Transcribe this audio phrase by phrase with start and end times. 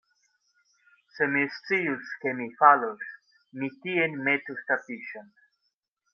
[1.17, 3.05] Se mi scius, kie mi falos,
[3.61, 5.31] mi tien metus tapiŝon.